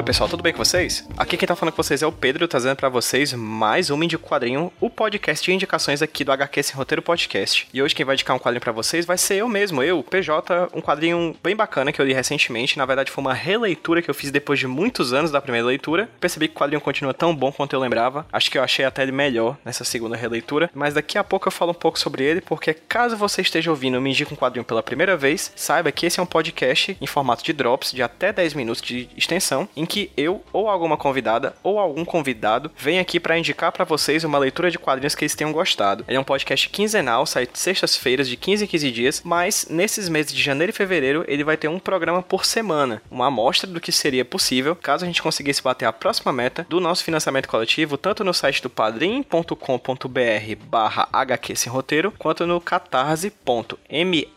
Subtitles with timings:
[0.00, 1.06] Oi pessoal, tudo bem com vocês?
[1.14, 4.26] Aqui quem tá falando com vocês é o Pedro, trazendo para vocês mais um Indico
[4.26, 7.68] Quadrinho, o podcast de indicações aqui do HQ Sem Roteiro Podcast.
[7.70, 10.70] E hoje quem vai indicar um quadrinho para vocês vai ser eu mesmo, eu, PJ,
[10.72, 12.78] um quadrinho bem bacana que eu li recentemente.
[12.78, 16.08] Na verdade foi uma releitura que eu fiz depois de muitos anos da primeira leitura.
[16.18, 18.24] Percebi que o quadrinho continua tão bom quanto eu lembrava.
[18.32, 20.70] Acho que eu achei até ele melhor nessa segunda releitura.
[20.74, 24.00] Mas daqui a pouco eu falo um pouco sobre ele, porque caso você esteja ouvindo
[24.00, 27.44] Me Indica um Quadrinho pela primeira vez, saiba que esse é um podcast em formato
[27.44, 31.80] de drops de até 10 minutos de extensão em que eu ou alguma convidada ou
[31.80, 35.52] algum convidado vem aqui para indicar para vocês uma leitura de quadrinhos que eles tenham
[35.52, 36.04] gostado.
[36.06, 40.32] Ele é um podcast quinzenal, sai sextas-feiras de 15 em 15 dias, mas nesses meses
[40.32, 43.90] de janeiro e fevereiro ele vai ter um programa por semana, uma amostra do que
[43.90, 48.22] seria possível caso a gente conseguisse bater a próxima meta do nosso financiamento coletivo, tanto
[48.22, 49.56] no site do padrim.com.br
[50.68, 54.28] barra HQ sem roteiro, quanto no catarse.me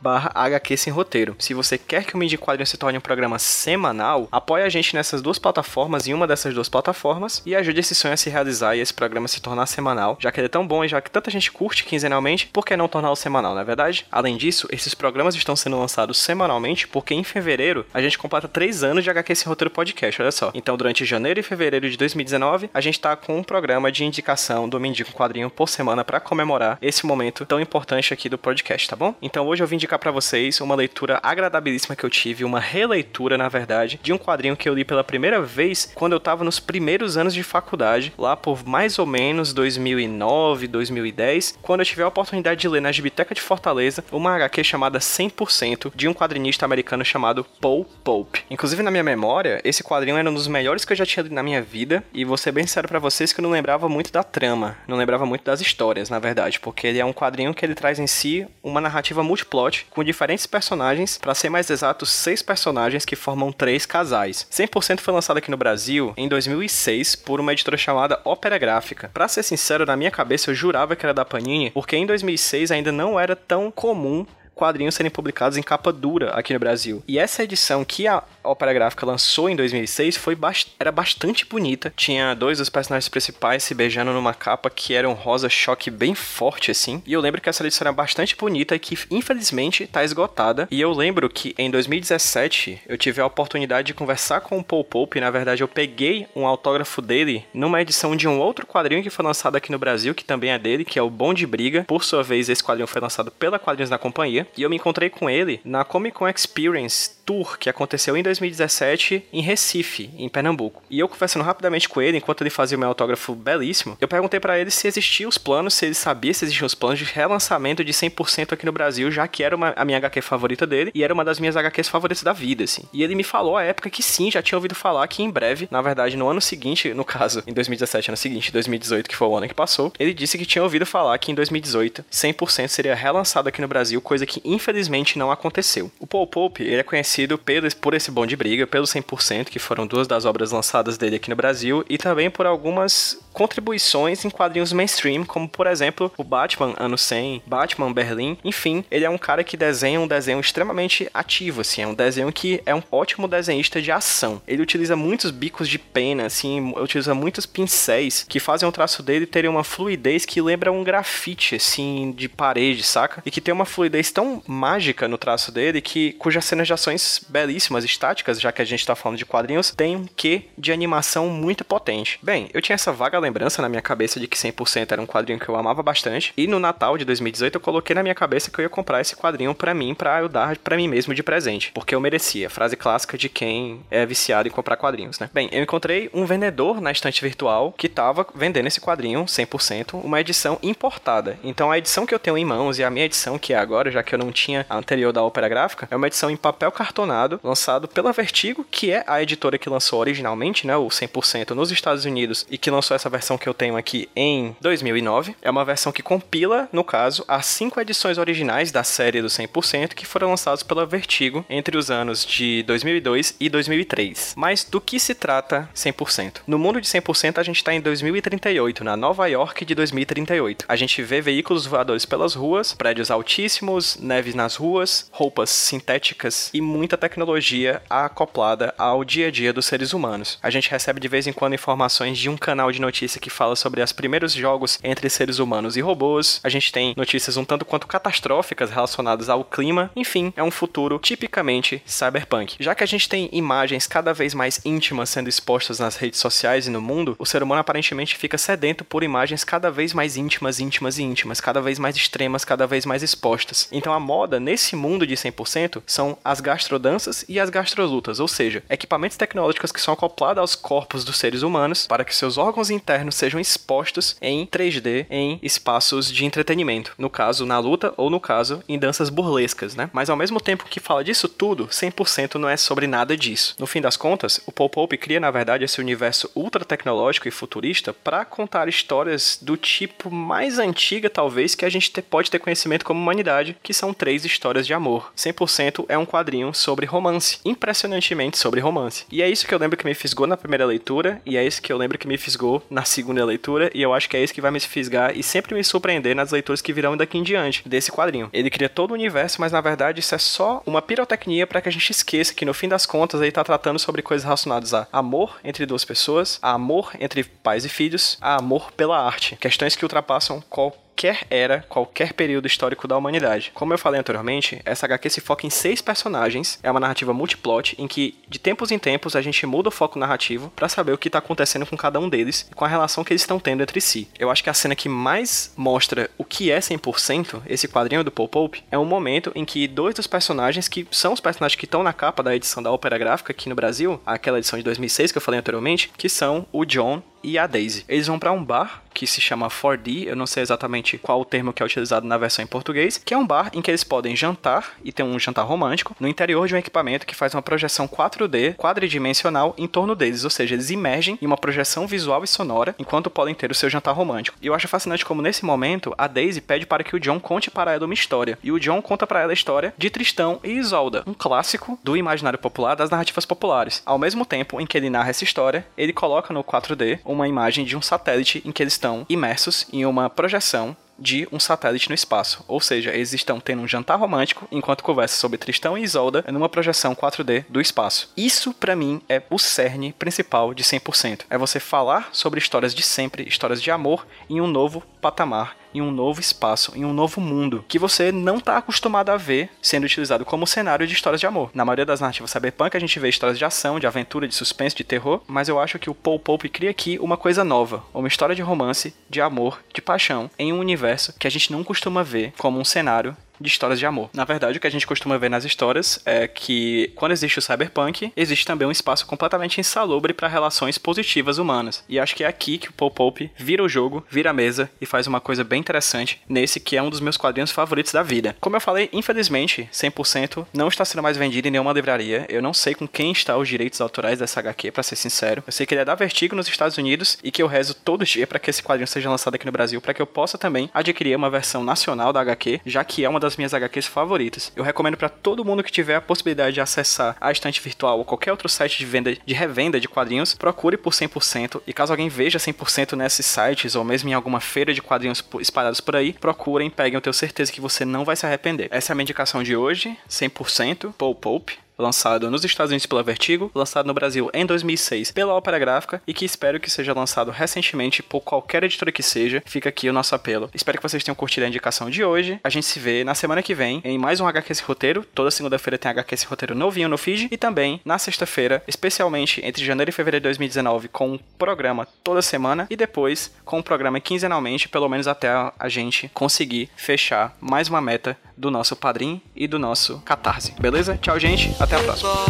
[0.00, 1.36] barra HQ Sem Roteiro.
[1.38, 4.94] Se você quer que o Midi Quadrinho se torne um programa semanal, apoie a gente
[4.94, 8.76] nessas duas plataformas, em uma dessas duas plataformas, e ajude esse sonho a se realizar
[8.76, 11.10] e esse programa se tornar semanal, já que ele é tão bom e já que
[11.10, 14.06] tanta gente curte quinzenalmente, por que não torná-lo semanal, não é verdade?
[14.10, 18.82] Além disso, esses programas estão sendo lançados semanalmente porque em fevereiro a gente completa três
[18.82, 20.50] anos de HQ Sem Roteiro Podcast, olha só.
[20.54, 24.68] Então, durante janeiro e fevereiro de 2019, a gente tá com um programa de indicação
[24.68, 28.96] do Mendigo Quadrinho por semana para comemorar esse momento tão importante aqui do podcast, tá
[28.96, 29.14] bom?
[29.20, 33.38] Então, hoje eu vim indicar para vocês uma leitura agradabilíssima que eu tive, uma releitura,
[33.38, 36.58] na verdade, de um quadrinho que eu li pela primeira vez quando eu tava nos
[36.58, 42.08] primeiros anos de faculdade, lá por mais ou menos 2009, 2010, quando eu tive a
[42.08, 47.04] oportunidade de ler na Biblioteca de Fortaleza uma HQ chamada 100% de um quadrinista americano
[47.04, 48.42] chamado Paul Pope.
[48.50, 51.34] Inclusive, na minha memória, esse quadrinho era um dos melhores que eu já tinha lido
[51.34, 54.10] na minha vida, e vou ser bem sério para vocês que eu não lembrava muito
[54.10, 57.64] da trama, não lembrava muito das histórias, na verdade, porque ele é um quadrinho que
[57.64, 62.42] ele traz em si uma narrativa multiplot com diferentes personagens, para ser mais exato, seis
[62.42, 64.46] personagens que formam três casais.
[64.50, 69.10] 100% foi lançado aqui no Brasil em 2006 por uma editora chamada Ópera Gráfica.
[69.12, 72.70] Para ser sincero, na minha cabeça eu jurava que era da Panini, porque em 2006
[72.70, 77.04] ainda não era tão comum quadrinhos serem publicados em capa dura aqui no Brasil.
[77.06, 80.36] E essa edição que a Ópera Gráfica lançou em 2006 foi
[80.78, 81.92] era bastante bonita.
[81.96, 86.14] Tinha dois dos personagens principais se beijando numa capa que era um rosa choque bem
[86.14, 87.02] forte assim.
[87.04, 90.68] E eu lembro que essa edição era bastante bonita e que infelizmente tá esgotada.
[90.70, 94.84] E eu lembro que em 2017 eu tive a oportunidade de conversar com o Paul
[94.84, 95.20] Pope.
[95.20, 99.24] Na verdade, eu peguei um autógrafo dele numa edição de um outro quadrinho que foi
[99.24, 101.84] lançado aqui no Brasil, que também é dele, que é o Bom de Briga.
[101.84, 104.45] Por sua vez, esse quadrinho foi lançado pela Quadrinhos na Companhia.
[104.56, 109.24] E eu me encontrei com ele na Comic Con Experience Tour, que aconteceu em 2017
[109.32, 110.82] em Recife, em Pernambuco.
[110.88, 114.38] E eu conversando rapidamente com ele, enquanto ele fazia o meu autógrafo belíssimo, eu perguntei
[114.38, 117.84] para ele se existiam os planos, se ele sabia se existiam os planos de relançamento
[117.84, 121.02] de 100% aqui no Brasil, já que era uma, a minha HQ favorita dele e
[121.02, 122.84] era uma das minhas HQs favoritas da vida, assim.
[122.92, 125.66] E ele me falou à época que sim, já tinha ouvido falar que em breve,
[125.68, 129.36] na verdade, no ano seguinte, no caso, em 2017, ano seguinte, 2018, que foi o
[129.36, 133.48] ano que passou, ele disse que tinha ouvido falar que em 2018, 100% seria relançado
[133.48, 135.90] aqui no Brasil, coisa que infelizmente não aconteceu.
[135.98, 139.58] O Paul Pope, ele é conhecido pelo, por esse bom de briga, pelo 100%, que
[139.58, 144.30] foram duas das obras lançadas dele aqui no Brasil, e também por algumas contribuições em
[144.30, 149.18] quadrinhos mainstream, como por exemplo o Batman Ano 100, Batman Berlim, enfim, ele é um
[149.18, 153.28] cara que desenha um desenho extremamente ativo, assim, é um desenho que é um ótimo
[153.28, 154.40] desenhista de ação.
[154.46, 159.26] Ele utiliza muitos bicos de pena, assim, utiliza muitos pincéis que fazem o traço dele
[159.26, 163.22] ter uma fluidez que lembra um grafite, assim, de parede, saca?
[163.24, 167.02] E que tem uma fluidez tão mágica no traço dele que cujas cenas de ações
[167.28, 171.28] belíssimas, estáticas, já que a gente tá falando de quadrinhos, tem um quê de animação
[171.28, 172.18] muito potente.
[172.22, 175.38] Bem, eu tinha essa vaga lembrança na minha cabeça de que 100% era um quadrinho
[175.38, 176.32] que eu amava bastante.
[176.36, 179.16] E no Natal de 2018 eu coloquei na minha cabeça que eu ia comprar esse
[179.16, 182.50] quadrinho para mim, para eu dar para mim mesmo de presente, porque eu merecia.
[182.50, 185.30] Frase clássica de quem é viciado em comprar quadrinhos, né?
[185.32, 190.20] Bem, eu encontrei um vendedor na estante virtual que tava vendendo esse quadrinho 100%, uma
[190.20, 191.38] edição importada.
[191.42, 193.90] Então a edição que eu tenho em mãos e a minha edição que é agora,
[193.90, 196.70] já que eu não tinha a anterior da Ópera Gráfica, é uma edição em papel
[196.96, 201.70] cartonado, lançado pela Vertigo, que é a editora que lançou originalmente, né, o 100% nos
[201.70, 205.36] Estados Unidos e que lançou essa versão que eu tenho aqui em 2009.
[205.42, 209.94] É uma versão que compila, no caso, as cinco edições originais da série do 100%
[209.94, 214.34] que foram lançadas pela Vertigo entre os anos de 2002 e 2003.
[214.36, 216.42] Mas do que se trata 100%?
[216.46, 220.64] No mundo de 100% a gente está em 2038, na Nova York de 2038.
[220.68, 226.60] A gente vê veículos voadores pelas ruas, prédios altíssimos, neves nas ruas, roupas sintéticas e
[226.60, 230.38] muito muita tecnologia acoplada ao dia a dia dos seres humanos.
[230.40, 233.56] A gente recebe de vez em quando informações de um canal de notícia que fala
[233.56, 236.38] sobre os primeiros jogos entre seres humanos e robôs.
[236.44, 239.90] A gente tem notícias um tanto quanto catastróficas relacionadas ao clima.
[239.96, 242.54] Enfim, é um futuro tipicamente cyberpunk.
[242.60, 246.68] Já que a gente tem imagens cada vez mais íntimas sendo expostas nas redes sociais
[246.68, 250.60] e no mundo, o ser humano aparentemente fica sedento por imagens cada vez mais íntimas,
[250.60, 253.68] íntimas e íntimas, cada vez mais extremas, cada vez mais expostas.
[253.72, 256.40] Então a moda nesse mundo de 100% são as
[256.76, 261.42] gastrodanças e as gastrolutas, ou seja, equipamentos tecnológicos que são acoplados aos corpos dos seres
[261.42, 267.08] humanos para que seus órgãos internos sejam expostos em 3D em espaços de entretenimento, no
[267.08, 269.90] caso na luta ou no caso em danças burlescas, né?
[269.92, 273.54] Mas ao mesmo tempo que fala disso tudo, 100% não é sobre nada disso.
[273.58, 277.30] No fim das contas, o Paul Pope cria na verdade esse universo ultra tecnológico e
[277.30, 282.84] futurista para contar histórias do tipo mais antiga talvez que a gente pode ter conhecimento
[282.84, 285.12] como humanidade, que são três histórias de amor.
[285.16, 289.04] 100% é um quadrinho sobre romance, impressionantemente sobre romance.
[289.10, 291.62] E é isso que eu lembro que me fisgou na primeira leitura, e é isso
[291.62, 294.34] que eu lembro que me fisgou na segunda leitura, e eu acho que é isso
[294.34, 297.68] que vai me fisgar e sempre me surpreender nas leituras que virão daqui em diante
[297.68, 298.28] desse quadrinho.
[298.32, 301.68] Ele cria todo o universo, mas na verdade isso é só uma pirotecnia para que
[301.68, 304.86] a gente esqueça que no fim das contas ele está tratando sobre coisas relacionadas a
[304.92, 309.36] amor entre duas pessoas, a amor entre pais e filhos, a amor pela arte.
[309.36, 313.52] Questões que ultrapassam qualquer qualquer era, qualquer período histórico da humanidade.
[313.54, 317.76] Como eu falei anteriormente, essa HQ se foca em seis personagens, é uma narrativa multiplot
[317.78, 320.98] em que de tempos em tempos a gente muda o foco narrativo para saber o
[320.98, 323.62] que tá acontecendo com cada um deles e com a relação que eles estão tendo
[323.62, 324.08] entre si.
[324.18, 328.10] Eu acho que a cena que mais mostra o que é 100%, esse quadrinho do
[328.10, 331.66] Paul Pope, é um momento em que dois dos personagens que são os personagens que
[331.66, 335.12] estão na capa da edição da Ópera Gráfica aqui no Brasil, aquela edição de 2006
[335.12, 337.84] que eu falei anteriormente, que são o John e a Daisy.
[337.88, 341.24] Eles vão para um bar que se chama 4D, eu não sei exatamente qual o
[341.24, 343.84] termo que é utilizado na versão em português, que é um bar em que eles
[343.84, 347.42] podem jantar e ter um jantar romântico no interior de um equipamento que faz uma
[347.42, 352.26] projeção 4D quadridimensional em torno deles, ou seja, eles imergem em uma projeção visual e
[352.26, 354.38] sonora enquanto podem ter o seu jantar romântico.
[354.40, 357.50] E eu acho fascinante como nesse momento a Daisy pede para que o John conte
[357.50, 360.52] para ela uma história, e o John conta para ela a história de Tristão e
[360.52, 363.82] Isolda, um clássico do imaginário popular das narrativas populares.
[363.84, 367.64] Ao mesmo tempo em que ele narra essa história, ele coloca no 4D uma imagem
[367.64, 371.94] de um satélite em que eles estão imersos em uma projeção de um satélite no
[371.94, 372.44] espaço.
[372.48, 376.48] Ou seja, eles estão tendo um jantar romântico enquanto conversam sobre Tristão e Isolda numa
[376.48, 378.10] projeção 4D do espaço.
[378.16, 381.22] Isso, para mim, é o cerne principal de 100%.
[381.28, 385.80] É você falar sobre histórias de sempre, histórias de amor em um novo patamar em
[385.82, 389.84] um novo espaço, em um novo mundo, que você não está acostumado a ver sendo
[389.84, 391.50] utilizado como cenário de histórias de amor.
[391.52, 394.74] Na maioria das narrativas cyberpunk a gente vê histórias de ação, de aventura, de suspense,
[394.74, 398.08] de terror, mas eu acho que o Paul Pope cria aqui uma coisa nova, uma
[398.08, 402.02] história de romance, de amor, de paixão, em um universo que a gente não costuma
[402.02, 404.10] ver como um cenário de histórias de amor.
[404.12, 407.42] Na verdade, o que a gente costuma ver nas histórias é que quando existe o
[407.42, 411.84] cyberpunk, existe também um espaço completamente insalubre para relações positivas humanas.
[411.88, 414.70] E acho que é aqui que o Paul Pope vira o jogo, vira a mesa
[414.80, 418.02] e faz uma coisa bem interessante nesse que é um dos meus quadrinhos favoritos da
[418.02, 418.36] vida.
[418.40, 422.26] Como eu falei, infelizmente, 100% não está sendo mais vendido em nenhuma livraria.
[422.28, 425.42] Eu não sei com quem está os direitos autorais dessa HQ, para ser sincero.
[425.46, 428.04] Eu sei que ele é da Vertigo nos Estados Unidos e que eu rezo todo
[428.04, 430.70] dia para que esse quadrinho seja lançado aqui no Brasil, para que eu possa também
[430.72, 434.52] adquirir uma versão nacional da HQ, já que é uma das minhas HQs favoritas.
[434.54, 438.04] Eu recomendo para todo mundo que tiver a possibilidade de acessar a estante virtual ou
[438.04, 442.08] qualquer outro site de venda de revenda de quadrinhos, procure por 100% e caso alguém
[442.08, 446.68] veja 100% nesses sites ou mesmo em alguma feira de quadrinhos espalhados por aí, procurem,
[446.68, 448.68] peguem, eu tenho certeza que você não vai se arrepender.
[448.70, 453.02] Essa é a minha indicação de hoje, 100% Paul Pope lançado nos Estados Unidos pela
[453.02, 457.30] Vertigo, lançado no Brasil em 2006 pela Ópera Gráfica e que espero que seja lançado
[457.30, 459.42] recentemente por qualquer editora que seja.
[459.46, 460.50] Fica aqui o nosso apelo.
[460.54, 462.40] Espero que vocês tenham curtido a indicação de hoje.
[462.42, 465.04] A gente se vê na semana que vem em mais um HQS Roteiro.
[465.14, 469.90] Toda segunda-feira tem HQS Roteiro novinho no feed e também na sexta-feira, especialmente entre janeiro
[469.90, 474.68] e fevereiro de 2019, com um programa toda semana e depois com um programa quinzenalmente,
[474.68, 479.58] pelo menos até a gente conseguir fechar mais uma meta do nosso padrinho e do
[479.58, 480.52] nosso catarse.
[480.60, 480.98] Beleza?
[481.00, 481.54] Tchau, gente.
[481.66, 482.26] Até a próxima.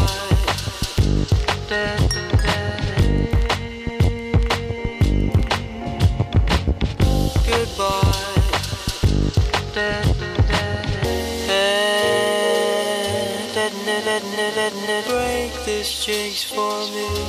[15.07, 17.27] break this jinx for me.